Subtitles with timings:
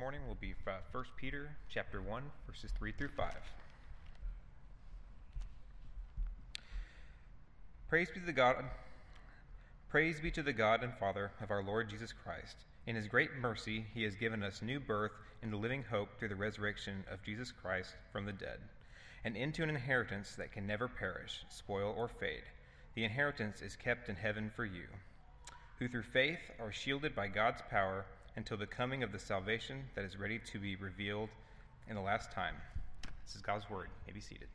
[0.00, 3.34] morning will be uh, 1 Peter chapter 1 verses 3 through 5.
[7.86, 8.64] Praise be to the God
[9.90, 12.56] Praise be to the God and Father of our Lord Jesus Christ.
[12.86, 16.34] In his great mercy he has given us new birth into living hope through the
[16.34, 18.60] resurrection of Jesus Christ from the dead,
[19.22, 22.44] and into an inheritance that can never perish, spoil or fade.
[22.94, 24.86] The inheritance is kept in heaven for you,
[25.78, 30.04] who through faith are shielded by God's power until the coming of the salvation that
[30.04, 31.28] is ready to be revealed
[31.88, 32.54] in the last time.
[33.24, 33.88] This is God's word.
[34.06, 34.48] You may be seated.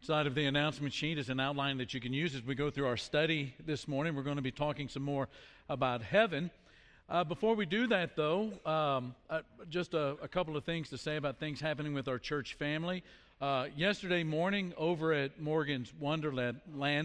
[0.00, 2.70] Side of the announcement sheet is an outline that you can use as we go
[2.70, 4.14] through our study this morning.
[4.14, 5.28] We're going to be talking some more
[5.68, 6.50] about heaven.
[7.08, 10.98] Uh, before we do that, though, um, uh, just a, a, couple of things to
[10.98, 13.02] say about things happening with our church family.
[13.40, 16.60] Uh, yesterday morning, over at Morgan's Wonderland,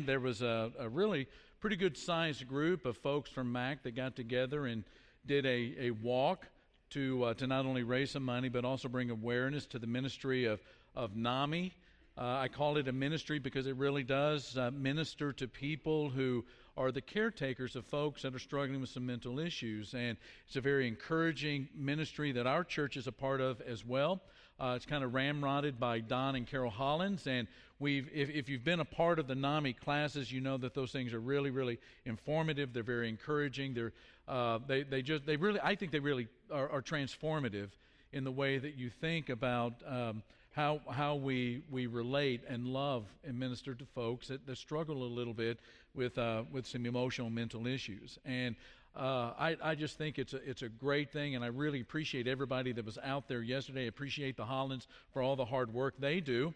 [0.05, 1.27] there was a, a really
[1.62, 4.84] pretty good sized group of folks from MAC that got together and
[5.28, 6.48] did a, a walk
[6.90, 10.45] to, uh, to not only raise some money but also bring awareness to the ministry
[10.45, 10.59] of,
[10.95, 11.72] of NAMI.
[12.18, 16.44] Uh, I call it a ministry because it really does uh, minister to people who
[16.78, 19.94] are the caretakers of folks that are struggling with some mental issues.
[19.94, 24.23] And it's a very encouraging ministry that our church is a part of as well.
[24.59, 27.48] Uh, it's kind of ramrodded by Don and Carol Hollins, and
[27.82, 30.92] we've if, if you've been a part of the NAMI classes, you know that those
[30.92, 32.72] things are really, really informative.
[32.74, 33.74] They're very encouraging.
[33.74, 33.92] They're
[34.28, 37.70] uh, they they just they really I think they really are, are transformative
[38.14, 39.74] in the way that you think about.
[39.86, 45.04] Um, how, how we, we relate and love and minister to folks that, that struggle
[45.04, 45.59] a little bit
[45.96, 48.20] with, uh, with some emotional mental issues.
[48.26, 48.58] And
[48.96, 52.28] uh, I, I just think it's a, it's a great thing, and I really appreciate
[52.28, 53.86] everybody that was out there yesterday.
[53.86, 56.54] I appreciate the Hollands for all the hard work they do.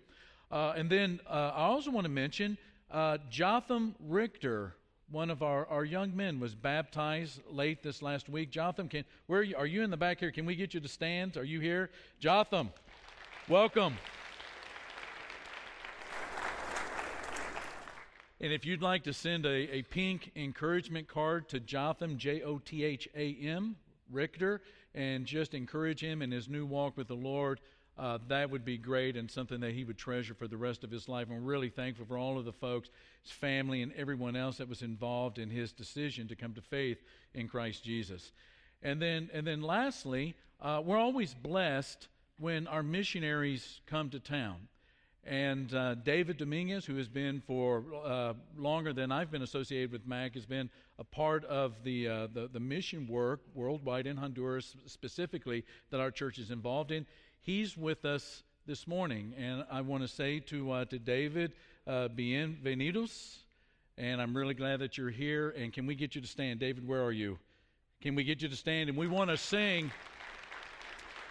[0.52, 2.58] Uh, and then uh, I also want to mention
[2.92, 4.76] uh, Jotham Richter,
[5.10, 8.52] one of our, our young men, was baptized late this last week.
[8.52, 10.32] Jotham, can, where are you, are you in the back here?
[10.32, 11.36] Can we get you to stand?
[11.36, 11.90] Are you here?
[12.20, 12.72] Jotham,
[13.50, 13.96] welcome.
[18.42, 22.60] And if you'd like to send a, a pink encouragement card to Jotham, J O
[22.60, 23.78] T H A M,
[24.12, 24.62] Richter,
[24.94, 27.60] and just encourage him in his new walk with the Lord,
[27.98, 30.92] uh, that would be great and something that he would treasure for the rest of
[30.92, 31.28] his life.
[31.30, 32.90] We're really thankful for all of the folks,
[33.24, 37.02] his family, and everyone else that was involved in his decision to come to faith
[37.34, 38.32] in Christ Jesus.
[38.84, 42.08] And then, and then lastly, uh, we're always blessed
[42.38, 44.68] when our missionaries come to town.
[45.28, 50.06] And uh, David Dominguez, who has been for uh, longer than I've been associated with
[50.06, 50.70] MAC, has been
[51.00, 56.12] a part of the, uh, the, the, mission work worldwide in Honduras, specifically, that our
[56.12, 57.08] church is involved in.
[57.46, 59.36] He's with us this morning.
[59.38, 61.52] And I want to say to, uh, to David,
[61.86, 63.38] uh, bienvenidos.
[64.00, 65.52] And I'm really glad that you're here.
[65.52, 66.60] And can we get you to stand?
[66.60, 67.38] David, where are you?
[68.02, 68.90] Can we get you to stand?
[68.90, 69.92] And we want to sing.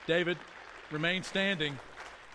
[0.07, 0.39] David,
[0.93, 1.77] remain standing.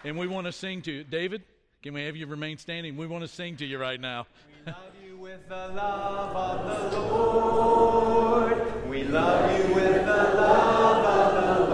[0.03, 1.03] And we want to sing to you.
[1.05, 1.43] David,
[1.81, 2.97] can we have you remain standing?
[2.97, 4.27] We want to sing to you right now.
[4.65, 8.89] we love you with the love of the Lord.
[8.89, 11.68] We love you with the love of the Lord.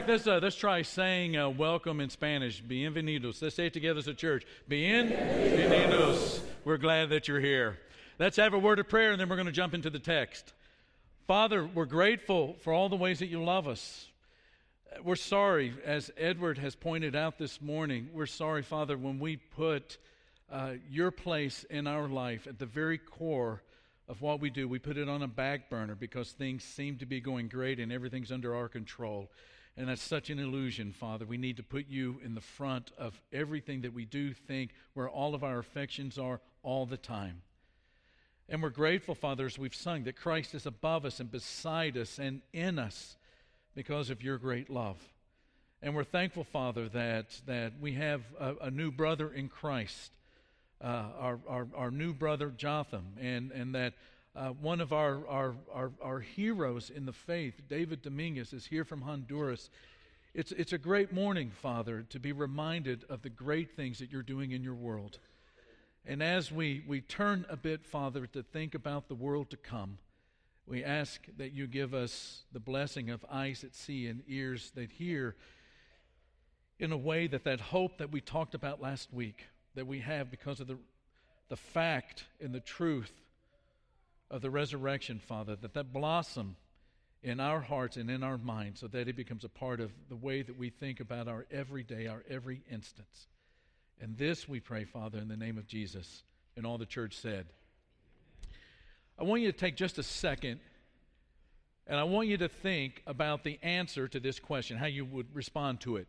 [0.00, 2.62] Fact, let's, uh, let's try saying uh, welcome in Spanish.
[2.62, 3.42] Bienvenidos.
[3.42, 4.46] Let's say it together as a church.
[4.66, 6.40] Bienvenidos.
[6.64, 7.78] We're glad that you're here.
[8.18, 10.54] Let's have a word of prayer, and then we're going to jump into the text.
[11.26, 14.08] Father, we're grateful for all the ways that you love us.
[15.04, 19.98] We're sorry, as Edward has pointed out this morning, we're sorry, Father, when we put
[20.50, 23.62] uh, your place in our life at the very core
[24.08, 24.66] of what we do.
[24.66, 27.92] We put it on a back burner because things seem to be going great and
[27.92, 29.30] everything's under our control.
[29.76, 31.24] And that's such an illusion, Father.
[31.24, 35.08] We need to put you in the front of everything that we do think, where
[35.08, 37.42] all of our affections are all the time.
[38.48, 42.18] And we're grateful, Father, as we've sung, that Christ is above us and beside us
[42.18, 43.16] and in us
[43.74, 44.98] because of your great love.
[45.82, 50.10] And we're thankful, Father, that, that we have a, a new brother in Christ,
[50.82, 53.94] uh, our, our, our new brother Jotham, and, and that
[54.40, 58.86] uh, one of our, our, our, our, heroes in the faith, David Dominguez, is here
[58.86, 59.68] from Honduras.
[60.32, 64.22] It's, it's a great morning, Father, to be reminded of the great things that you're
[64.22, 65.18] doing in your world.
[66.06, 69.98] And as we, we turn a bit, Father, to think about the world to come,
[70.66, 74.90] we ask that you give us the blessing of eyes that see and ears that
[74.92, 75.36] hear
[76.78, 79.44] in a way that that hope that we talked about last week,
[79.74, 80.78] that we have because of the,
[81.50, 83.12] the fact and the truth
[84.30, 86.56] of the resurrection, Father, that that blossom
[87.22, 90.16] in our hearts and in our minds so that it becomes a part of the
[90.16, 93.26] way that we think about our everyday, our every instance.
[94.00, 96.22] And this we pray, Father, in the name of Jesus.
[96.56, 97.46] And all the church said.
[99.18, 100.60] I want you to take just a second
[101.86, 105.34] and I want you to think about the answer to this question, how you would
[105.34, 106.06] respond to it.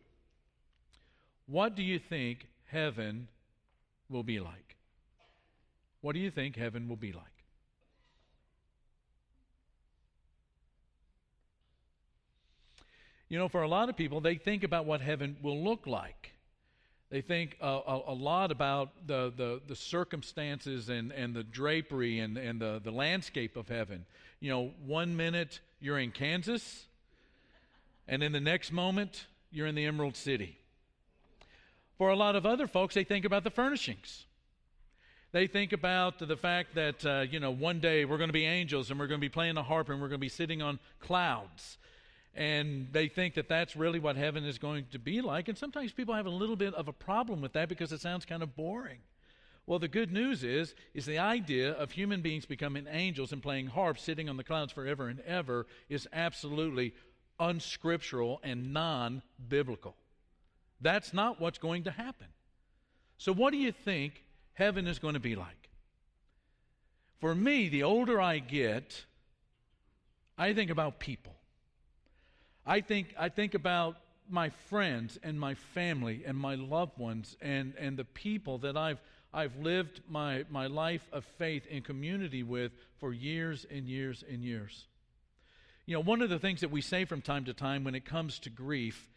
[1.46, 3.26] What do you think heaven
[4.08, 4.76] will be like?
[6.00, 7.31] What do you think heaven will be like?
[13.32, 16.32] You know, for a lot of people, they think about what heaven will look like.
[17.08, 22.18] They think a, a, a lot about the, the, the, circumstances and, and the drapery
[22.18, 24.04] and, and the, the landscape of heaven.
[24.40, 26.84] You know, one minute you're in Kansas,
[28.06, 30.58] and in the next moment, you're in the Emerald City.
[31.96, 34.26] For a lot of other folks, they think about the furnishings.
[35.32, 38.44] They think about the fact that, uh, you know, one day we're going to be
[38.44, 40.60] angels and we're going to be playing the harp and we're going to be sitting
[40.60, 41.78] on clouds
[42.34, 45.48] and they think that that's really what heaven is going to be like.
[45.48, 48.24] And sometimes people have a little bit of a problem with that because it sounds
[48.24, 48.98] kind of boring.
[49.66, 53.68] Well, the good news is, is the idea of human beings becoming angels and playing
[53.68, 56.94] harps, sitting on the clouds forever and ever, is absolutely
[57.38, 59.94] unscriptural and non-biblical.
[60.80, 62.26] That's not what's going to happen.
[63.18, 64.24] So, what do you think
[64.54, 65.68] heaven is going to be like?
[67.20, 69.04] For me, the older I get,
[70.36, 71.31] I think about people.
[72.66, 73.96] I think, I think about
[74.28, 79.00] my friends and my family and my loved ones and, and the people that I've,
[79.32, 84.42] I've lived my, my life of faith in community with for years and years and
[84.42, 84.86] years.
[85.86, 88.04] You know, one of the things that we say from time to time when it
[88.04, 89.10] comes to grief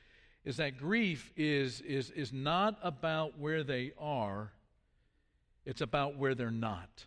[0.44, 4.51] is that grief is, is, is not about where they are,
[5.65, 7.06] it's about where they're not.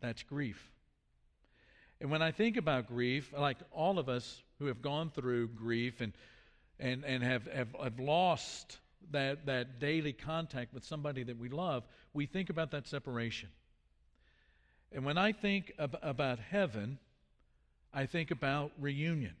[0.00, 0.70] That's grief.
[2.00, 6.00] And when I think about grief, like all of us who have gone through grief
[6.00, 6.12] and,
[6.78, 8.78] and, and have, have, have lost
[9.10, 13.48] that, that daily contact with somebody that we love, we think about that separation.
[14.92, 16.98] And when I think ab- about heaven,
[17.92, 19.34] I think about reunion.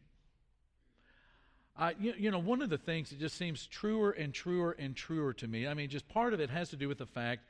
[1.76, 4.96] I, you, you know, one of the things that just seems truer and truer and
[4.96, 7.42] truer to me, I mean, just part of it has to do with the fact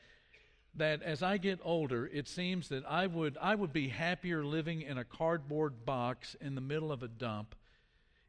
[0.74, 4.82] that as I get older, it seems that I would, I would be happier living
[4.82, 7.54] in a cardboard box in the middle of a dump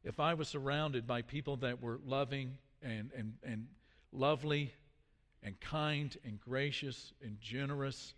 [0.04, 3.68] if I was surrounded by people that were loving and, and, and
[4.12, 4.74] lovely
[5.44, 8.14] and kind and gracious and generous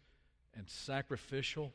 [0.55, 1.73] and sacrificial,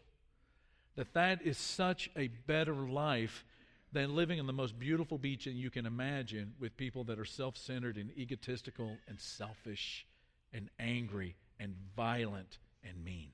[0.96, 3.44] that that is such a better life
[3.92, 7.24] than living on the most beautiful beach that you can imagine with people that are
[7.24, 10.06] self centered and egotistical and selfish
[10.52, 13.30] and angry and violent and mean.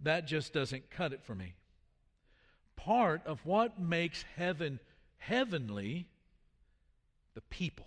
[0.00, 1.54] That just doesn't cut it for me
[2.86, 4.78] part of what makes heaven
[5.18, 6.06] heavenly
[7.34, 7.86] the people.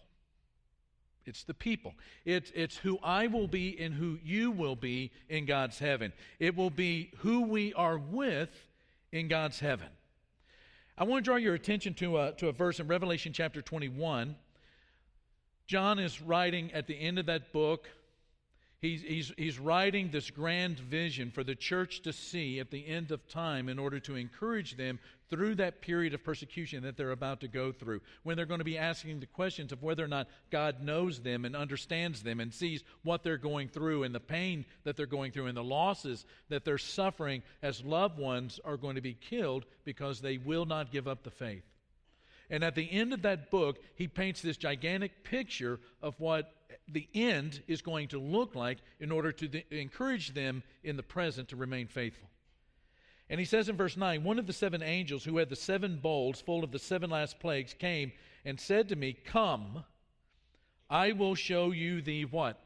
[1.26, 1.94] It's the people.
[2.26, 6.12] It's, it's who I will be and who you will be in God's heaven.
[6.40, 8.50] It will be who we are with
[9.12, 9.88] in God's heaven.
[10.98, 14.36] I want to draw your attention to a, to a verse in Revelation chapter 21.
[15.66, 17.88] John is writing at the end of that book
[18.82, 23.12] He's, he's, he's writing this grand vision for the church to see at the end
[23.12, 25.00] of time in order to encourage them
[25.30, 28.00] through that period of persecution that they're about to go through.
[28.24, 31.44] When they're going to be asking the questions of whether or not God knows them
[31.44, 35.34] and understands them and sees what they're going through and the pain that they're going
[35.34, 39.66] through and the losses that they're suffering as loved ones are going to be killed
[39.84, 41.66] because they will not give up the faith.
[42.50, 46.54] And at the end of that book, he paints this gigantic picture of what
[46.92, 51.04] the end is going to look like in order to th- encourage them in the
[51.04, 52.30] present to remain faithful.
[53.30, 55.98] And he says in verse 9, One of the seven angels who had the seven
[55.98, 58.12] bowls full of the seven last plagues came
[58.44, 59.84] and said to me, Come,
[60.90, 62.60] I will show you the what?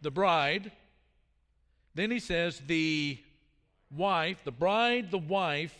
[0.00, 0.70] The bride.
[1.94, 3.18] Then he says, The
[3.90, 5.76] wife, the bride, the wife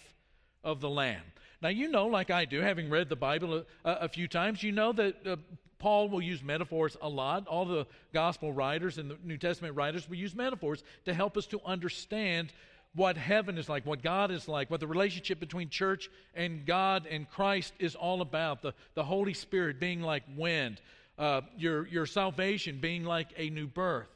[0.64, 1.22] of the Lamb.
[1.62, 4.72] Now, you know, like I do, having read the Bible a, a few times, you
[4.72, 5.36] know that uh,
[5.84, 7.46] Paul will use metaphors a lot.
[7.46, 11.44] All the gospel writers and the New Testament writers will use metaphors to help us
[11.48, 12.54] to understand
[12.94, 17.06] what heaven is like, what God is like, what the relationship between church and God
[17.10, 18.62] and Christ is all about.
[18.62, 20.80] The, the Holy Spirit being like wind,
[21.18, 24.08] uh, your, your salvation being like a new birth.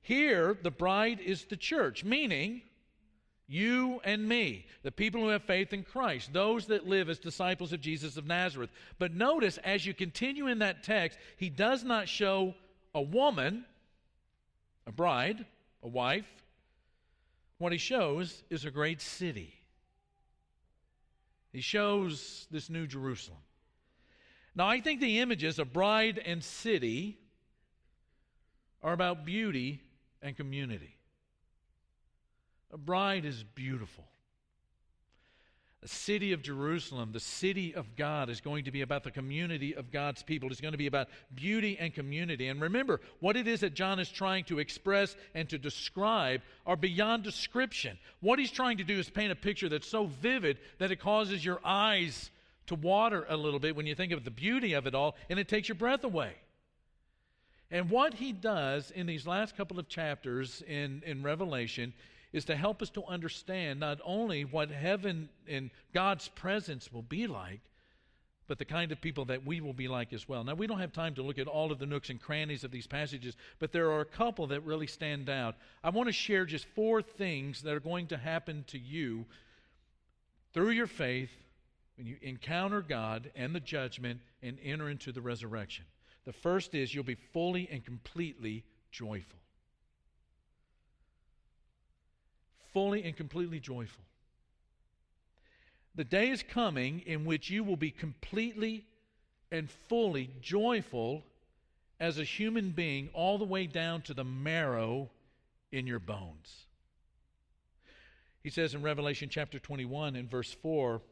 [0.00, 2.62] Here, the bride is the church, meaning
[3.50, 7.72] you and me, the people who have faith in Christ, those that live as disciples
[7.72, 8.70] of Jesus of Nazareth.
[9.00, 12.54] But notice, as you continue in that text, he does not show
[12.94, 13.64] a woman,
[14.86, 15.44] a bride,
[15.82, 16.30] a wife,
[17.60, 19.52] What he shows is a great city.
[21.52, 23.40] He shows this new Jerusalem.
[24.54, 27.18] Now, I think the images of bride and city
[28.82, 29.82] are about beauty
[30.22, 30.94] and community.
[32.72, 34.04] A bride is beautiful.
[35.80, 39.74] The city of Jerusalem, the city of God, is going to be about the community
[39.74, 40.50] of God's people.
[40.50, 42.48] It's going to be about beauty and community.
[42.48, 46.76] And remember, what it is that John is trying to express and to describe are
[46.76, 47.98] beyond description.
[48.20, 51.42] What he's trying to do is paint a picture that's so vivid that it causes
[51.42, 52.30] your eyes
[52.66, 55.38] to water a little bit when you think of the beauty of it all, and
[55.38, 56.34] it takes your breath away.
[57.70, 61.94] And what he does in these last couple of chapters in, in Revelation
[62.32, 67.26] is to help us to understand not only what heaven and God's presence will be
[67.26, 67.60] like,
[68.46, 70.42] but the kind of people that we will be like as well.
[70.42, 72.72] Now, we don't have time to look at all of the nooks and crannies of
[72.72, 75.54] these passages, but there are a couple that really stand out.
[75.84, 79.24] I want to share just four things that are going to happen to you
[80.52, 81.30] through your faith
[81.96, 85.84] when you encounter God and the judgment and enter into the resurrection.
[86.24, 89.38] The first is you'll be fully and completely joyful.
[92.72, 94.04] Fully and completely joyful.
[95.94, 98.86] The day is coming in which you will be completely
[99.50, 101.24] and fully joyful
[101.98, 105.10] as a human being, all the way down to the marrow
[105.70, 106.66] in your bones.
[108.42, 111.02] He says in Revelation chapter 21 and verse 4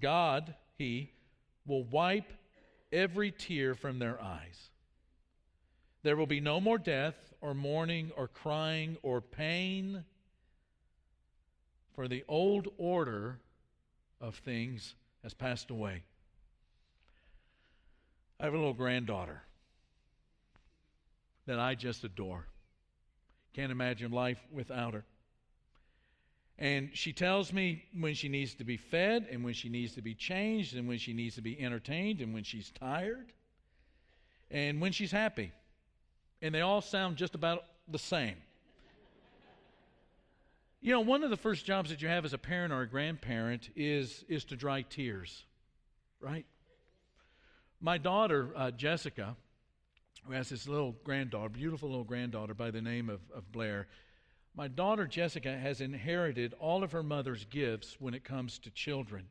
[0.00, 1.10] God, He,
[1.66, 2.32] will wipe
[2.92, 4.70] every tear from their eyes.
[6.02, 10.04] There will be no more death, or mourning, or crying, or pain
[11.96, 13.38] for the old order
[14.20, 16.02] of things has passed away.
[18.38, 19.42] I have a little granddaughter
[21.46, 22.46] that I just adore.
[23.54, 25.04] Can't imagine life without her.
[26.58, 30.02] And she tells me when she needs to be fed, and when she needs to
[30.02, 33.32] be changed, and when she needs to be entertained, and when she's tired,
[34.50, 35.52] and when she's happy.
[36.40, 38.36] And they all sound just about the same.
[40.86, 42.88] You know, one of the first jobs that you have as a parent or a
[42.88, 45.42] grandparent is, is to dry tears,
[46.20, 46.46] right?
[47.80, 49.34] My daughter, uh, Jessica,
[50.24, 53.88] who has this little granddaughter, beautiful little granddaughter by the name of, of Blair,
[54.54, 59.26] my daughter Jessica has inherited all of her mother's gifts when it comes to children.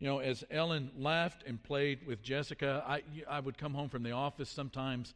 [0.00, 4.02] You know, as Ellen laughed and played with Jessica, I, I would come home from
[4.02, 5.14] the office sometimes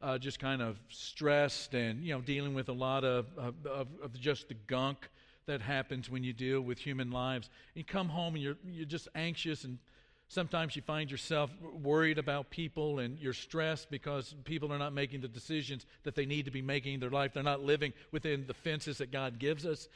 [0.00, 4.20] uh, just kind of stressed and, you know, dealing with a lot of, of, of
[4.20, 5.08] just the gunk
[5.46, 7.48] that happens when you deal with human lives.
[7.74, 9.78] You come home and you're, you're just anxious, and
[10.28, 11.50] sometimes you find yourself
[11.82, 16.26] worried about people and you're stressed because people are not making the decisions that they
[16.26, 17.32] need to be making in their life.
[17.32, 19.88] They're not living within the fences that God gives us.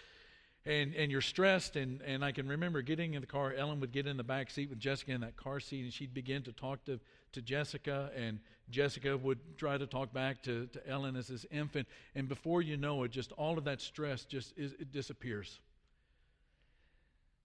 [0.67, 3.55] And, and you're stressed, and, and I can remember getting in the car.
[3.55, 6.13] Ellen would get in the back seat with Jessica in that car seat, and she'd
[6.13, 7.01] begin to talk to,
[7.33, 11.89] to Jessica, and Jessica would try to talk back to, to Ellen as his infant.
[12.15, 15.59] And before you know it, just all of that stress just is, it disappears.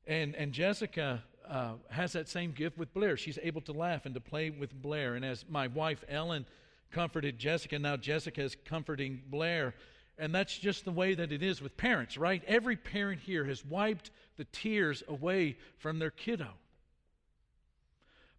[0.07, 3.17] And, and Jessica uh, has that same gift with Blair.
[3.17, 5.15] She's able to laugh and to play with Blair.
[5.15, 6.45] And as my wife Ellen
[6.91, 9.73] comforted Jessica, now Jessica is comforting Blair.
[10.17, 12.41] And that's just the way that it is with parents, right?
[12.47, 16.49] Every parent here has wiped the tears away from their kiddo.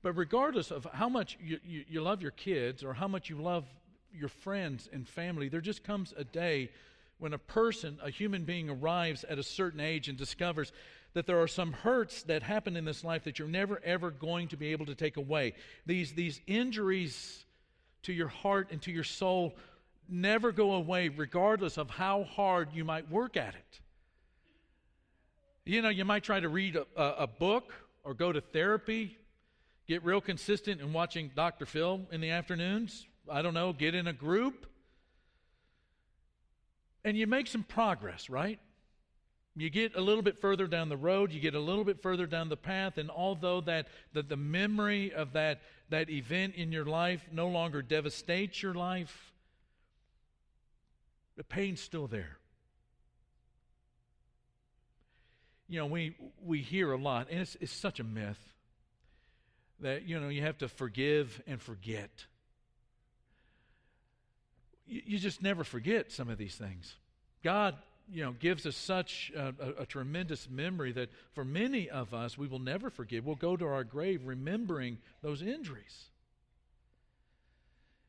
[0.06, 3.38] But regardless of how much you, you, you, love your kids or how much you
[3.38, 3.64] love
[4.14, 6.70] your friends and family, there just comes a day
[7.18, 10.70] when a person, a human being, arrives at a certain age and discovers
[11.14, 14.46] that there are some hurts that happen in this life that you're never, ever going
[14.46, 15.54] to be able to take away.
[15.86, 17.44] These, these injuries
[18.04, 19.56] to your heart and to your soul
[20.08, 23.80] never go away, regardless of how hard you might work at it.
[25.64, 29.18] You know, you might try to read a, a, a book or go to therapy
[29.86, 31.64] Get real consistent in watching Dr.
[31.64, 33.06] Phil in the afternoons.
[33.30, 34.66] I don't know, get in a group.
[37.04, 38.58] And you make some progress, right?
[39.54, 42.26] You get a little bit further down the road, you get a little bit further
[42.26, 46.84] down the path, and although that the, the memory of that, that event in your
[46.84, 49.32] life no longer devastates your life,
[51.36, 52.38] the pain's still there.
[55.68, 58.55] You know, we we hear a lot, and it's, it's such a myth
[59.80, 62.10] that, you know, you have to forgive and forget.
[64.86, 66.94] You, you just never forget some of these things.
[67.42, 67.76] God,
[68.12, 72.38] you know, gives us such a, a, a, tremendous memory that for many of us,
[72.38, 73.26] we will never forgive.
[73.26, 76.06] We'll go to our grave remembering those injuries.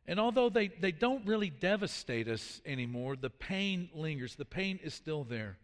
[0.08, 4.36] And although they, they don't really devastate us anymore, the pain lingers.
[4.36, 5.58] The pain is still there.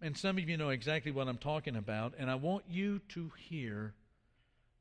[0.00, 3.30] And some of you know exactly what I'm talking about, and I want you to
[3.48, 3.94] hear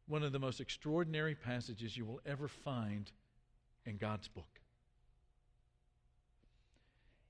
[0.07, 3.11] one of the most extraordinary passages you will ever find
[3.85, 4.59] in God's book.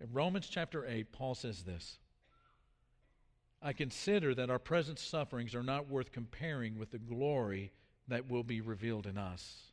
[0.01, 1.97] In Romans chapter 8, Paul says this
[3.61, 7.71] I consider that our present sufferings are not worth comparing with the glory
[8.07, 9.71] that will be revealed in us.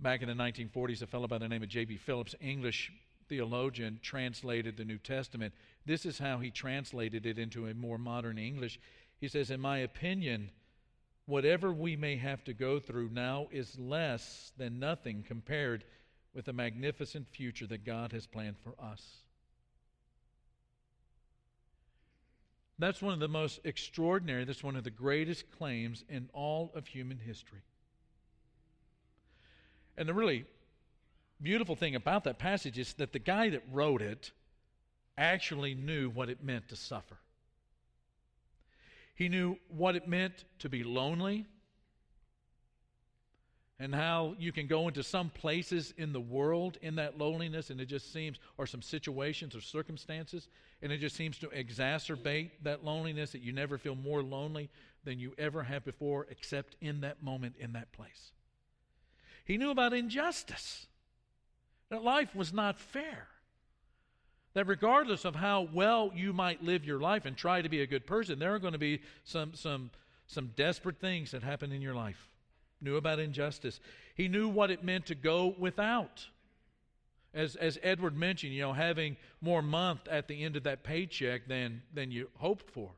[0.00, 1.96] Back in the 1940s, a fellow by the name of J.B.
[1.98, 2.90] Phillips, English
[3.28, 5.52] theologian, translated the New Testament.
[5.84, 8.80] This is how he translated it into a more modern English.
[9.20, 10.50] He says, In my opinion,
[11.26, 15.84] whatever we may have to go through now is less than nothing compared
[16.34, 19.02] with the magnificent future that God has planned for us.
[22.78, 26.86] That's one of the most extraordinary, that's one of the greatest claims in all of
[26.86, 27.62] human history.
[29.96, 30.46] And the really
[31.40, 34.32] beautiful thing about that passage is that the guy that wrote it
[35.16, 37.18] actually knew what it meant to suffer.
[39.14, 41.46] He knew what it meant to be lonely
[43.78, 47.80] and how you can go into some places in the world in that loneliness and
[47.80, 50.48] it just seems, or some situations or circumstances,
[50.82, 54.70] and it just seems to exacerbate that loneliness that you never feel more lonely
[55.04, 58.30] than you ever have before, except in that moment, in that place.
[59.44, 60.86] He knew about injustice,
[61.88, 63.26] that life was not fair.
[64.54, 67.86] That regardless of how well you might live your life and try to be a
[67.86, 69.90] good person, there are going to be some, some,
[70.26, 72.28] some desperate things that happen in your life.
[72.80, 73.80] Knew about injustice.
[74.14, 76.26] He knew what it meant to go without.
[77.32, 81.48] As, as Edward mentioned, you know, having more month at the end of that paycheck
[81.48, 82.90] than, than you hoped for.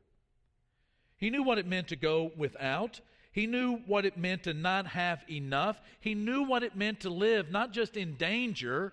[1.16, 3.00] He knew what it meant to go without.
[3.30, 5.80] He knew what it meant to not have enough.
[6.00, 8.92] He knew what it meant to live not just in danger,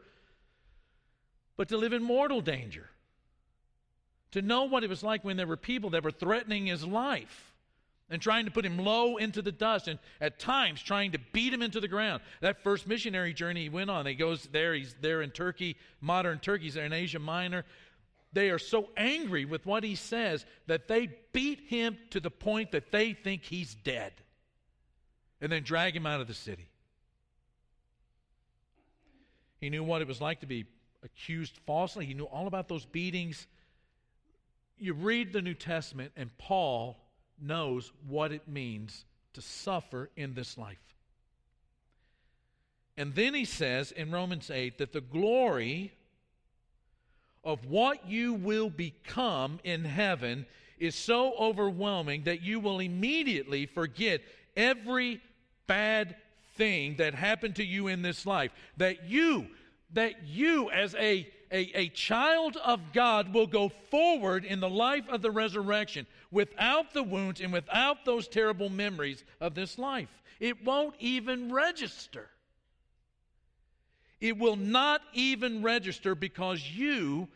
[1.57, 2.89] but to live in mortal danger.
[4.31, 7.53] To know what it was like when there were people that were threatening his life
[8.09, 11.53] and trying to put him low into the dust and at times trying to beat
[11.53, 12.21] him into the ground.
[12.41, 16.39] That first missionary journey he went on, he goes there, he's there in Turkey, modern
[16.39, 17.65] Turkey, he's there in Asia Minor.
[18.33, 22.71] They are so angry with what he says that they beat him to the point
[22.71, 24.13] that they think he's dead
[25.41, 26.67] and then drag him out of the city.
[29.59, 30.65] He knew what it was like to be
[31.03, 32.05] accused falsely.
[32.05, 33.47] He knew all about those beatings.
[34.77, 36.97] You read the New Testament, and Paul
[37.39, 40.77] knows what it means to suffer in this life.
[42.97, 45.91] And then he says in Romans 8 that the glory
[47.43, 50.45] of what you will become in heaven
[50.77, 54.21] is so overwhelming that you will immediately forget
[54.55, 55.21] every
[55.67, 56.15] bad
[56.55, 58.51] thing that happened to you in this life.
[58.77, 59.47] That you
[59.93, 65.07] that you, as a, a, a, child of God, will go forward in the life
[65.09, 70.09] of the resurrection without the wounds and without those terrible memories of this life.
[70.39, 72.29] It won't even register.
[74.19, 77.27] It will not even register because you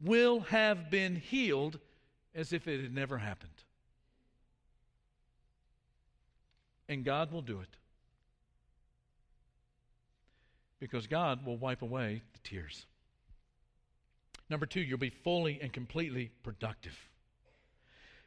[0.00, 1.78] will have been healed
[2.34, 3.50] as if it had never happened.
[6.88, 7.79] And God will do it
[10.80, 12.86] because God will wipe away the tears.
[14.48, 16.98] Number two, you'll be fully and completely productive.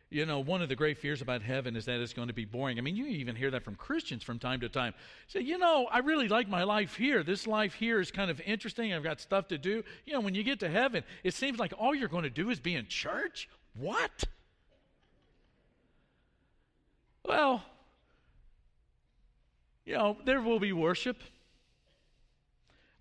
[0.10, 2.46] You know, one of the great fears about heaven is that it's going to be
[2.46, 2.78] boring.
[2.78, 4.94] I mean, you even hear that from Christians from time to time.
[5.28, 7.24] Say, you know, I really like my life here.
[7.24, 8.94] This life here is kind of interesting.
[8.94, 9.84] I've got stuff to do.
[10.06, 12.52] You know, when you get to heaven, it seems like all you're going to do
[12.52, 13.50] is be in church.
[13.76, 14.26] What?
[17.26, 17.64] Well,
[19.84, 21.24] you know, there will be worship.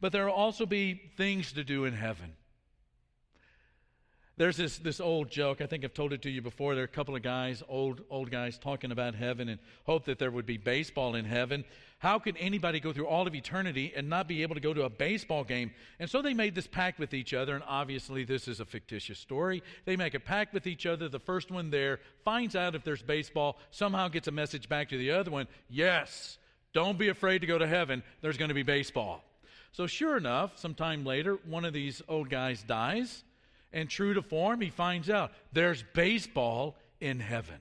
[0.02, 2.34] But there will also be things to do in heaven.
[4.36, 5.60] There's this, this old joke.
[5.60, 6.74] I think I've told it to you before.
[6.74, 10.18] There are a couple of guys, old, old guys, talking about heaven and hope that
[10.18, 11.64] there would be baseball in heaven.
[12.00, 14.82] How could anybody go through all of eternity and not be able to go to
[14.82, 15.70] a baseball game?
[16.00, 19.20] And so they made this pact with each other, and obviously this is a fictitious
[19.20, 19.62] story.
[19.84, 21.08] They make a pact with each other.
[21.08, 24.98] The first one there finds out if there's baseball, somehow gets a message back to
[24.98, 26.38] the other one yes,
[26.72, 28.02] don't be afraid to go to heaven.
[28.20, 29.22] There's going to be baseball.
[29.72, 33.24] So, sure enough, sometime later, one of these old guys dies,
[33.72, 37.58] and true to form, he finds out there's baseball in heaven.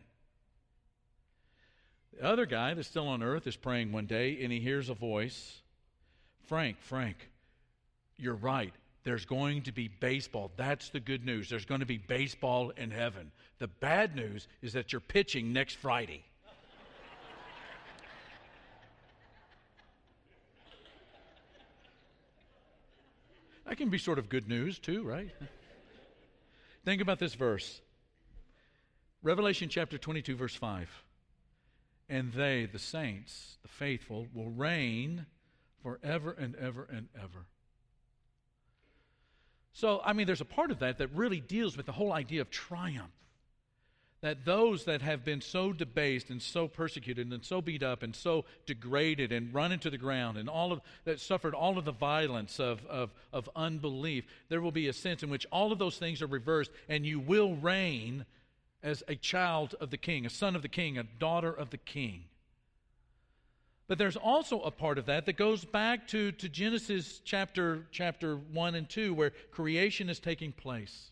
[2.13, 4.93] The other guy that's still on earth is praying one day, and he hears a
[4.93, 5.62] voice
[6.47, 7.30] Frank, Frank,
[8.17, 8.74] you're right.
[9.04, 10.52] There's going to be baseball.
[10.58, 11.50] That's the good news.
[11.50, 13.32] There's going to be baseball in heaven.
[13.58, 16.26] The bad news is that you're pitching next Friday.
[23.71, 25.29] That can be sort of good news, too, right?
[26.84, 27.79] Think about this verse
[29.23, 30.89] Revelation chapter 22, verse 5.
[32.10, 35.25] And they, the saints, the faithful, will reign
[35.81, 37.45] forever and ever and ever.
[39.71, 42.41] So, I mean, there's a part of that that really deals with the whole idea
[42.41, 43.13] of triumph.
[44.21, 48.15] That those that have been so debased and so persecuted and so beat up and
[48.15, 51.91] so degraded and run into the ground and all of that suffered all of the
[51.91, 55.97] violence of, of, of unbelief, there will be a sense in which all of those
[55.97, 58.25] things are reversed and you will reign
[58.84, 61.77] as a child of the king, a son of the king, a daughter of the
[61.77, 62.25] king.
[63.88, 68.38] But there's also a part of that that goes back to, to Genesis chapter, chapter
[68.38, 71.11] 1 and 2, where creation is taking place.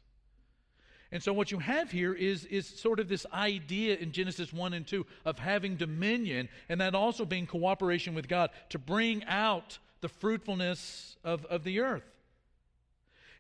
[1.12, 4.74] And so, what you have here is, is sort of this idea in Genesis 1
[4.74, 9.80] and 2 of having dominion, and that also being cooperation with God to bring out
[10.02, 12.04] the fruitfulness of, of the earth.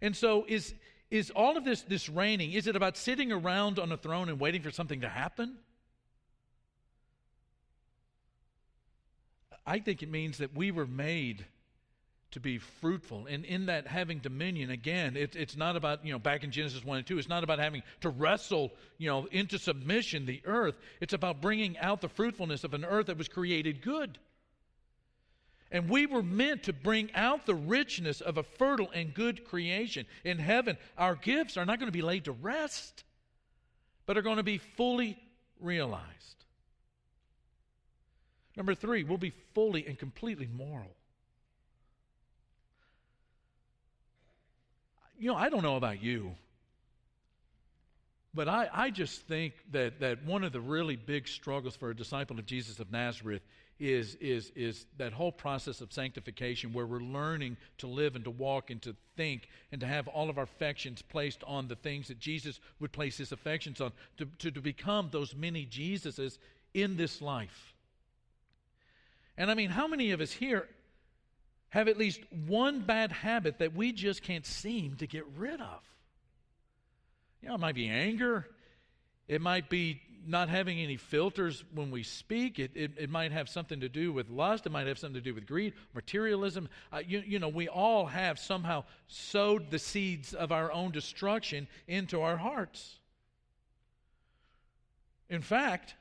[0.01, 0.73] And so, is,
[1.11, 4.39] is all of this, this reigning, is it about sitting around on a throne and
[4.39, 5.57] waiting for something to happen?
[9.65, 11.45] I think it means that we were made
[12.31, 13.25] to be fruitful.
[13.27, 16.83] And in that having dominion, again, it, it's not about, you know, back in Genesis
[16.83, 20.75] 1 and 2, it's not about having to wrestle, you know, into submission the earth.
[21.01, 24.19] It's about bringing out the fruitfulness of an earth that was created good.
[25.71, 30.05] And we were meant to bring out the richness of a fertile and good creation.
[30.23, 33.03] In heaven, our gifts are not going to be laid to rest,
[34.05, 35.17] but are going to be fully
[35.59, 36.05] realized.
[38.55, 40.95] Number three, we'll be fully and completely moral.
[45.19, 46.31] You know, I don't know about you,
[48.33, 51.95] but I, I just think that, that one of the really big struggles for a
[51.95, 53.41] disciple of Jesus of Nazareth
[53.81, 58.31] is, is, is that whole process of sanctification where we're learning to live and to
[58.31, 62.07] walk and to think and to have all of our affections placed on the things
[62.07, 66.37] that Jesus would place his affections on, to, to, to become those many Jesuses
[66.73, 67.73] in this life.
[69.37, 70.67] And I mean, how many of us here
[71.69, 75.81] have at least one bad habit that we just can't seem to get rid of?
[77.41, 78.47] You know, it might be anger.
[79.27, 82.59] It might be not having any filters when we speak.
[82.59, 84.65] It, it, it, might have something to do with lust.
[84.65, 86.69] It might have something to do with greed, materialism.
[86.91, 91.67] Uh, you, you know, we all have somehow sowed the seeds of our own destruction
[91.87, 92.99] into our hearts.
[95.29, 95.95] In fact,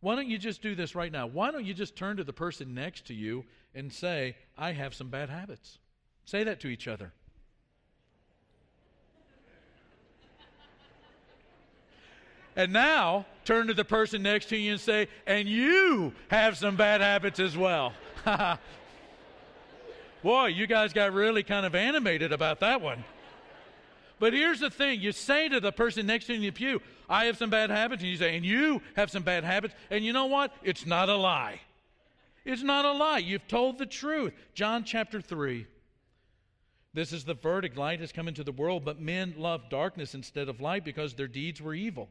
[0.00, 1.26] why don't you just do this right now?
[1.26, 4.94] Why don't you just turn to the person next to you and say, I have
[4.94, 5.78] some bad habits?
[6.24, 7.12] Say that to each other.
[12.56, 16.76] And now turn to the person next to you and say, and you have some
[16.76, 17.92] bad habits as well.
[20.22, 23.04] Boy, you guys got really kind of animated about that one.
[24.20, 26.82] But here's the thing you say to the person next to you in the pew,
[27.08, 28.02] I have some bad habits.
[28.02, 29.74] And you say, and you have some bad habits.
[29.90, 30.52] And you know what?
[30.62, 31.60] It's not a lie.
[32.44, 33.18] It's not a lie.
[33.18, 34.34] You've told the truth.
[34.54, 35.66] John chapter 3.
[36.92, 37.78] This is the verdict.
[37.78, 41.28] Light has come into the world, but men love darkness instead of light because their
[41.28, 42.10] deeds were evil.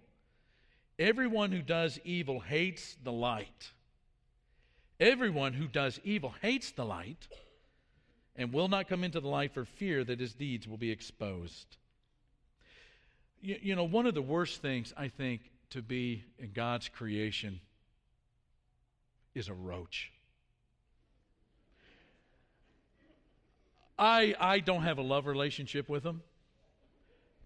[0.97, 3.71] Everyone who does evil hates the light.
[4.99, 7.27] Everyone who does evil hates the light
[8.35, 11.77] and will not come into the light for fear that his deeds will be exposed.
[13.41, 17.59] You, you know, one of the worst things, I think, to be in God's creation
[19.35, 20.11] is a roach.
[23.97, 26.21] I, I don't have a love relationship with them,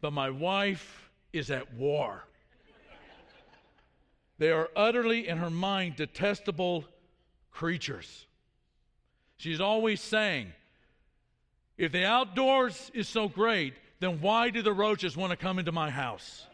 [0.02, 2.24] but my wife is at war.
[4.38, 6.86] They are utterly, in her mind, detestable
[7.52, 8.26] creatures.
[9.38, 10.54] She's always saying,
[11.78, 15.72] if the outdoors is so great, then why do the roaches want to come into
[15.72, 16.46] my house?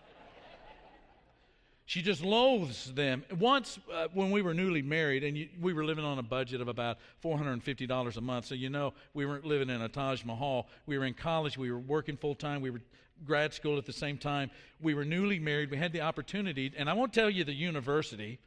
[1.85, 3.23] She just loathes them.
[3.39, 6.61] Once, uh, when we were newly married, and you, we were living on a budget
[6.61, 10.67] of about $450 a month, so you know we weren't living in a Taj Mahal.
[10.85, 12.81] We were in college, we were working full time, we were
[13.25, 14.51] grad school at the same time.
[14.79, 15.71] We were newly married.
[15.71, 18.39] We had the opportunity, and I won't tell you the university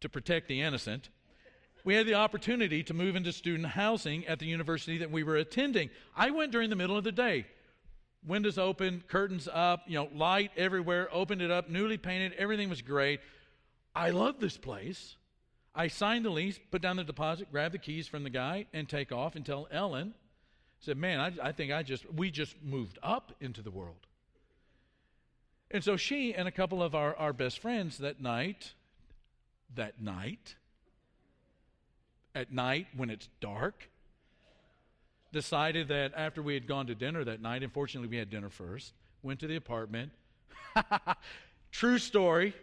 [0.00, 1.08] to protect the innocent.
[1.84, 5.36] We had the opportunity to move into student housing at the university that we were
[5.36, 5.90] attending.
[6.16, 7.46] I went during the middle of the day
[8.26, 12.82] windows open, curtains up, you know, light everywhere, opened it up, newly painted, everything was
[12.82, 13.20] great.
[13.94, 15.16] I love this place.
[15.74, 18.88] I signed the lease, put down the deposit, grab the keys from the guy, and
[18.88, 20.14] take off and tell Ellen,
[20.80, 24.06] said, Man, I, I think I just, we just moved up into the world.
[25.70, 28.74] And so she and a couple of our, our best friends that night,
[29.74, 30.56] that night,
[32.34, 33.88] at night when it's dark,
[35.32, 38.92] decided that after we had gone to dinner that night, unfortunately we had dinner first,
[39.22, 40.12] went to the apartment,
[41.72, 42.54] True story.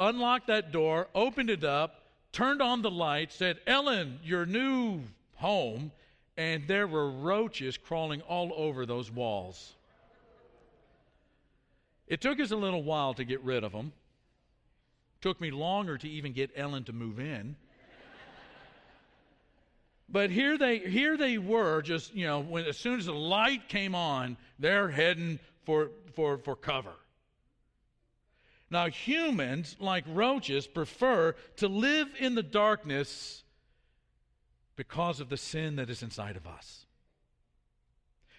[0.00, 5.00] Unlocked that door, opened it up, turned on the light, said, Ellen, your new
[5.36, 5.92] home.
[6.36, 9.72] And there were roaches crawling all over those walls.
[12.08, 13.92] It took us a little while to get rid of them.
[15.20, 17.56] Took me longer to even get Ellen to move in.
[20.08, 23.68] But here they here they were, just you know, when as soon as the light
[23.68, 26.94] came on, they're heading for for for cover.
[28.70, 33.42] Now humans, like roaches, prefer to live in the darkness
[34.76, 36.86] because of the sin that is inside of us.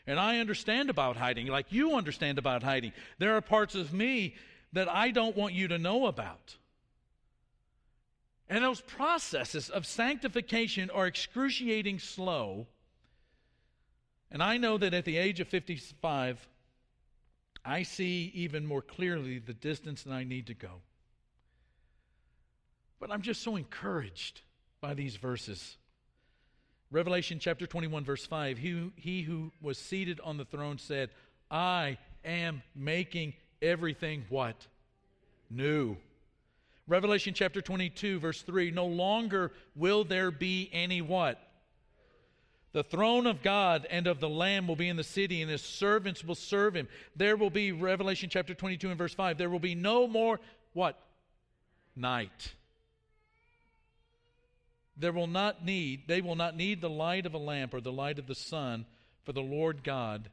[0.08, 2.91] And I understand about hiding, like you understand about hiding.
[3.17, 4.36] There are parts of me
[4.73, 6.58] that I don't want you to know about.
[8.49, 12.67] And those processes of sanctification are excruciating slow.
[14.31, 16.47] And I know that at the age of 55,
[17.63, 20.81] I see even more clearly the distance that I need to go.
[22.99, 24.41] But I'm just so encouraged
[24.79, 25.77] by these verses.
[26.91, 31.10] Revelation chapter 21, verse 5 he, he who was seated on the throne said,
[31.49, 34.67] I am making everything what?
[35.49, 35.97] New.
[36.88, 41.41] Revelation chapter 22, verse 3 No longer will there be any what?
[42.74, 45.62] The throne of God and of the Lamb will be in the city, and his
[45.62, 46.89] servants will serve him.
[47.15, 50.41] There will be, Revelation chapter 22 and verse 5, there will be no more
[50.74, 51.00] what?
[51.95, 52.54] Night.
[54.98, 57.91] There will not need, they will not need the light of a lamp or the
[57.91, 58.86] light of the sun,
[59.24, 60.30] for the Lord God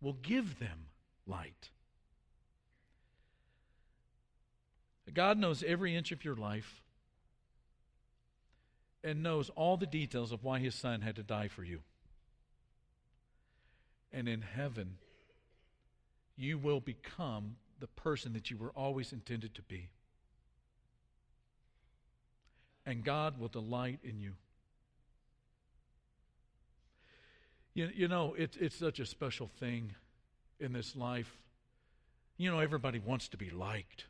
[0.00, 0.86] will give them
[1.26, 1.71] light.
[5.14, 6.82] God knows every inch of your life
[9.04, 11.80] and knows all the details of why his son had to die for you.
[14.12, 14.96] And in heaven,
[16.36, 19.88] you will become the person that you were always intended to be.
[22.86, 24.32] And God will delight in you.
[27.74, 29.94] You, you know, it, it's such a special thing
[30.60, 31.38] in this life.
[32.36, 34.06] You know, everybody wants to be liked.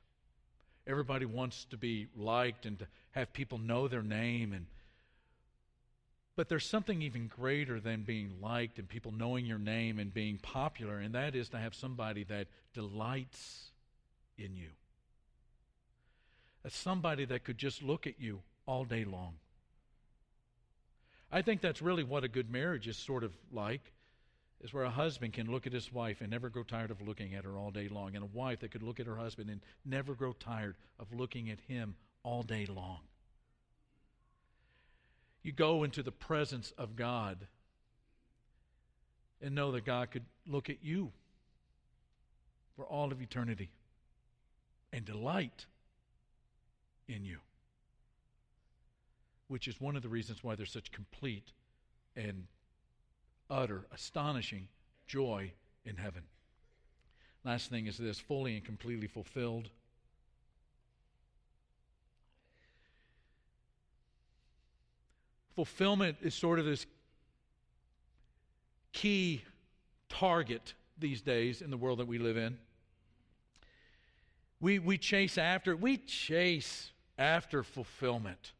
[0.87, 4.67] Everybody wants to be liked and to have people know their name and
[6.35, 10.39] but there's something even greater than being liked and people knowing your name and being
[10.39, 13.71] popular, and that is to have somebody that delights
[14.39, 14.71] in you.
[16.63, 19.35] That's somebody that could just look at you all day long.
[21.31, 23.93] I think that's really what a good marriage is sort of like
[24.63, 27.35] is where a husband can look at his wife and never grow tired of looking
[27.35, 29.61] at her all day long, and a wife that could look at her husband and
[29.85, 33.01] never grow tired of looking at him all day long.
[35.43, 37.49] You go into the presence of God
[39.41, 41.11] and know that God could look at you
[42.77, 43.71] for all of eternity
[44.93, 45.67] and delight
[47.09, 47.39] in you,
[49.49, 51.51] which is one of the reasons why there's such complete
[52.15, 52.45] and
[53.53, 54.67] utter, astonishing
[55.07, 55.53] joy
[55.85, 56.23] in heaven.
[57.45, 59.69] Last thing is this fully and completely fulfilled.
[65.55, 66.87] Fulfillment is sort of this
[68.93, 69.43] key
[70.09, 72.57] target these days in the world that we live in.
[74.61, 78.53] We, we chase after, we chase after fulfillment.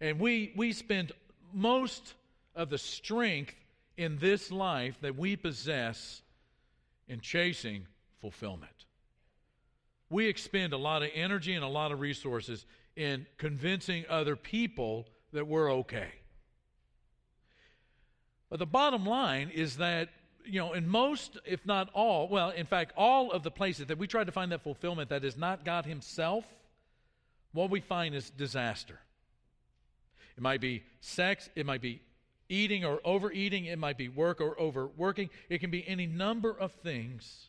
[0.00, 1.12] And we, we spend
[1.54, 2.14] most
[2.54, 3.54] of the strength
[3.96, 6.22] in this life that we possess
[7.08, 7.86] in chasing
[8.20, 8.86] fulfillment.
[10.08, 12.64] We expend a lot of energy and a lot of resources
[12.96, 16.08] in convincing other people that we're okay.
[18.50, 20.10] But the bottom line is that,
[20.44, 23.96] you know, in most, if not all, well, in fact, all of the places that
[23.96, 26.44] we try to find that fulfillment that is not God Himself,
[27.52, 28.98] what we find is disaster.
[30.36, 32.02] It might be sex, it might be
[32.52, 36.72] eating or overeating, it might be work or overworking, it can be any number of
[36.72, 37.48] things.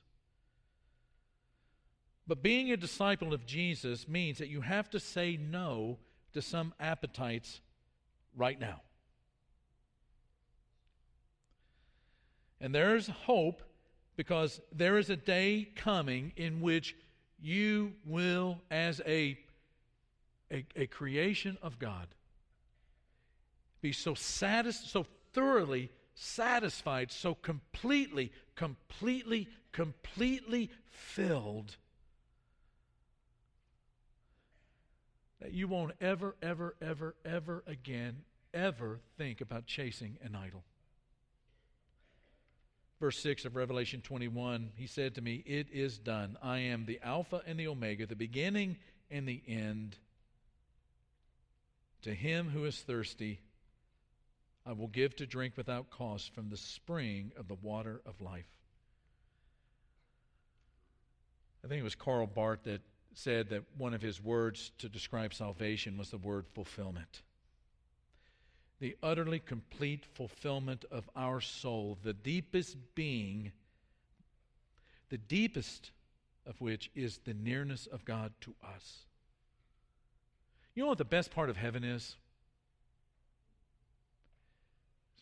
[2.26, 5.98] But being a disciple of Jesus means that you have to say no
[6.34, 7.60] to some appetites
[8.36, 8.82] right now.
[12.62, 13.62] And there's hope
[14.16, 16.96] because there is a day coming in which
[17.42, 19.38] you will, as a,
[20.50, 22.08] a, a creation of God,
[23.84, 31.76] be so satis- so thoroughly satisfied, so completely, completely, completely filled
[35.42, 40.64] that you won't ever, ever, ever, ever again, ever think about chasing an idol.
[43.02, 46.38] verse 6 of Revelation 21, he said to me, It is done.
[46.42, 48.78] I am the Alpha and the Omega, the beginning
[49.12, 49.98] and the end.
[52.04, 53.42] To him who is thirsty,
[54.66, 58.48] I will give to drink without cost from the spring of the water of life.
[61.64, 62.82] I think it was Karl Barth that
[63.14, 67.22] said that one of his words to describe salvation was the word fulfillment.
[68.80, 73.52] The utterly complete fulfillment of our soul, the deepest being,
[75.10, 75.92] the deepest
[76.46, 79.06] of which is the nearness of God to us.
[80.76, 82.02] You know what the best part of heaven is?
[82.02, 82.16] Is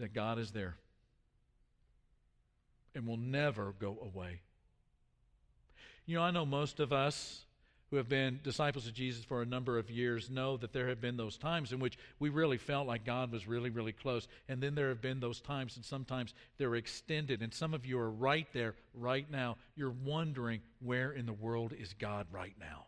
[0.01, 0.75] that God is there
[2.93, 4.41] and will never go away.
[6.05, 7.45] You know, I know most of us
[7.89, 11.01] who have been disciples of Jesus for a number of years know that there have
[11.01, 14.27] been those times in which we really felt like God was really, really close.
[14.47, 17.41] And then there have been those times, and sometimes they're extended.
[17.41, 19.57] And some of you are right there, right now.
[19.75, 22.85] You're wondering, where in the world is God right now?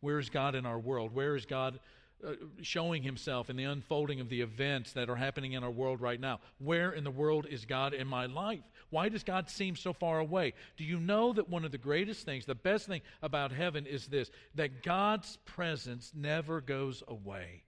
[0.00, 1.14] Where is God in our world?
[1.14, 1.78] Where is God
[2.24, 6.00] uh, showing himself in the unfolding of the events that are happening in our world
[6.00, 6.38] right now.
[6.58, 8.62] Where in the world is God in my life?
[8.90, 10.54] Why does God seem so far away?
[10.76, 14.06] Do you know that one of the greatest things, the best thing about heaven is
[14.06, 17.64] this that God's presence never goes away?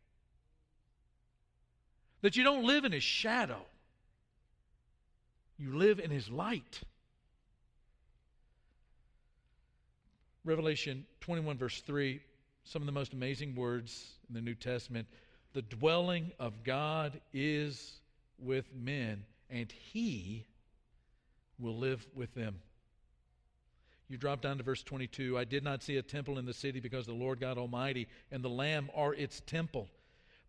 [2.23, 3.63] That you don't live in his shadow,
[5.59, 6.81] you live in his light.
[10.45, 12.21] Revelation 21, verse 3
[12.65, 15.07] some of the most amazing words in the New Testament.
[15.53, 18.01] The dwelling of God is
[18.39, 20.47] with men, and He
[21.59, 22.57] will live with them.
[24.09, 25.39] You drop down to verse 22.
[25.39, 28.43] I did not see a temple in the city because the Lord God Almighty and
[28.43, 29.89] the Lamb are its temple.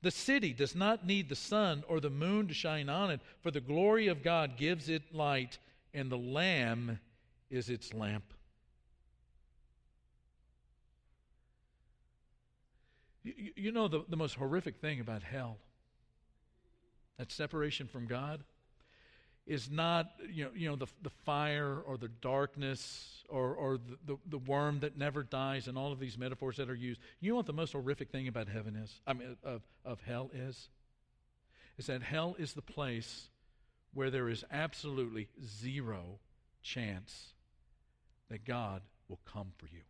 [0.02, 3.52] The city does not need the sun or the moon to shine on it, for
[3.52, 5.58] the glory of God gives it light,
[5.94, 7.00] and the Lamb
[7.50, 8.35] is its lamp.
[13.26, 15.58] You, you know the, the most horrific thing about hell,
[17.18, 18.44] that separation from God,
[19.48, 23.98] is not you know, you know the, the fire or the darkness or, or the,
[24.06, 27.00] the, the, worm that never dies and all of these metaphors that are used.
[27.20, 29.02] You know what the most horrific thing about heaven is?
[29.08, 30.70] I mean, of, of hell is?
[31.78, 33.30] Is that hell is the place
[33.94, 36.20] where there is absolutely zero
[36.62, 37.34] chance
[38.30, 39.82] that God will come for you.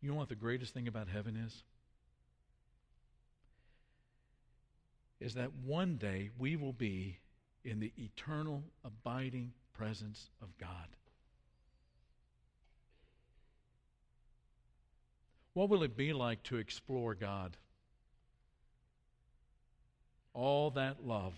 [0.00, 1.64] You know what the greatest thing about heaven is?
[5.20, 7.18] Is that one day we will be
[7.64, 10.86] in the eternal, abiding presence of God.
[15.54, 17.56] What will it be like to explore God?
[20.32, 21.34] All that love,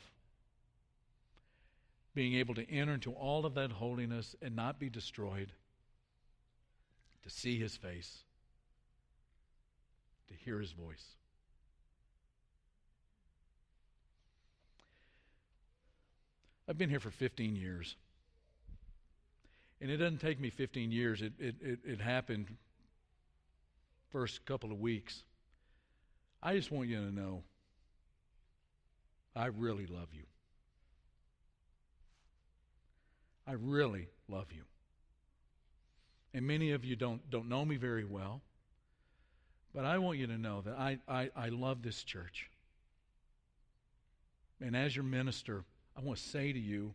[2.14, 5.53] being able to enter into all of that holiness and not be destroyed,
[7.23, 8.25] to see His face
[10.30, 11.04] to hear his voice.
[16.68, 17.96] I've been here for 15 years.
[19.80, 21.20] And it doesn't take me 15 years.
[21.20, 22.46] It, it, it, it happened
[24.12, 25.22] first couple of weeks.
[26.42, 27.42] I just want you to know
[29.34, 30.24] I really love you.
[33.46, 34.62] I really love you.
[36.32, 38.42] And many of you don't, don't know me very well.
[39.74, 42.50] But I want you to know that I, I, I love this church.
[44.61, 45.64] And as your minister,
[45.96, 46.92] I want to say to you,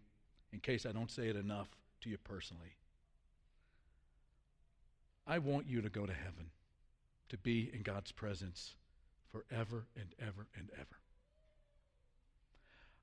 [0.51, 1.67] in case I don't say it enough
[2.01, 2.75] to you personally,
[5.27, 6.51] I want you to go to heaven,
[7.29, 8.75] to be in God's presence
[9.31, 10.97] forever and ever and ever.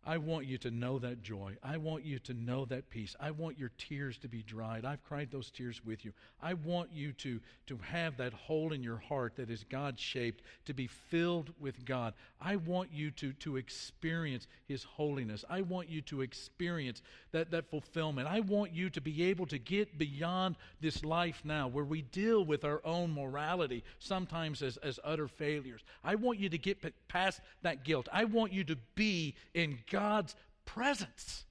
[0.04, 1.56] I want you to know that joy.
[1.62, 3.14] I want you to know that peace.
[3.20, 4.84] I want your tears to be dried.
[4.84, 6.12] I've cried those tears with you.
[6.42, 10.42] I want you to, to have that hole in your heart that is God shaped,
[10.64, 12.14] to be filled with God.
[12.40, 15.44] I want you to, to experience His holiness.
[15.48, 17.00] I want you to experience
[17.30, 18.26] that, that fulfillment.
[18.26, 22.44] I want you to be able to get beyond this life now where we deal
[22.44, 25.82] with our own morality, sometimes as, as utter failures.
[26.02, 28.08] I want you to get past that guilt.
[28.12, 30.34] I want you to be in God's
[30.64, 31.44] presence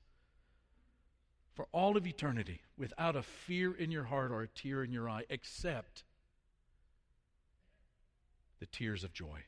[1.54, 5.08] for all of eternity without a fear in your heart or a tear in your
[5.08, 6.04] eye, except
[8.60, 9.44] the tears of joy.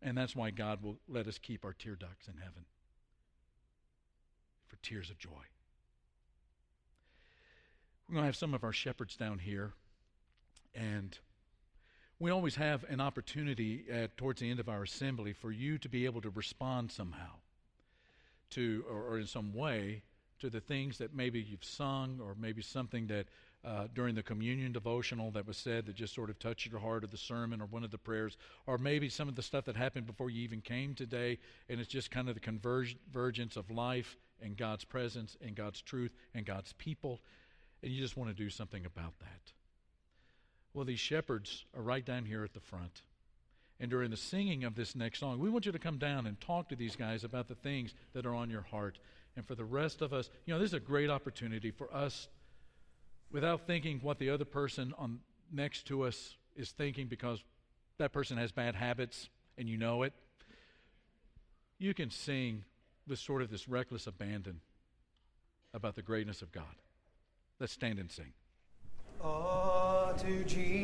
[0.00, 2.64] And that's why God will let us keep our tear ducts in heaven
[4.66, 5.30] for tears of joy.
[8.08, 9.72] We're going to have some of our shepherds down here,
[10.74, 11.18] and
[12.24, 15.90] we always have an opportunity at, towards the end of our assembly for you to
[15.90, 17.28] be able to respond somehow
[18.48, 20.00] to, or, or in some way,
[20.38, 23.26] to the things that maybe you've sung or maybe something that
[23.62, 27.04] uh, during the communion devotional that was said that just sort of touched your heart
[27.04, 29.76] or the sermon or one of the prayers or maybe some of the stuff that
[29.76, 34.16] happened before you even came today and it's just kind of the convergence of life
[34.40, 37.20] and god's presence and god's truth and god's people
[37.82, 39.52] and you just want to do something about that
[40.74, 43.02] well these shepherds are right down here at the front
[43.80, 46.40] and during the singing of this next song we want you to come down and
[46.40, 48.98] talk to these guys about the things that are on your heart
[49.36, 52.28] and for the rest of us, you know, this is a great opportunity for us
[53.30, 55.20] without thinking what the other person on
[55.52, 57.42] next to us is thinking because
[57.98, 60.12] that person has bad habits and you know it.
[61.78, 62.64] You can sing
[63.08, 64.60] with sort of this reckless abandon
[65.72, 66.64] about the greatness of God.
[67.58, 68.32] Let's stand and sing.
[69.22, 69.73] Oh,
[70.18, 70.74] to Jesus.